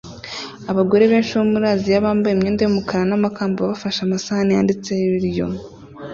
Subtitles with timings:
[0.71, 5.45] Abagore benshi bo muri Aziya bambaye imyenda yumukara namakamba bafashe amasahani yanditseho ibiryo